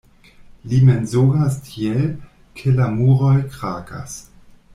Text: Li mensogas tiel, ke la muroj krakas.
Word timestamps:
Li 0.69 0.77
mensogas 0.87 1.57
tiel, 1.67 2.01
ke 2.61 2.75
la 2.81 2.89
muroj 2.97 3.37
krakas. 3.57 4.19